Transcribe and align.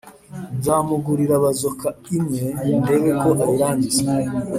Nzamugurira 0.57 1.35
bazooka 1.43 1.87
imwe 2.17 2.43
ndebe 2.81 3.11
ko 3.21 3.29
ayirangiza 3.43 4.03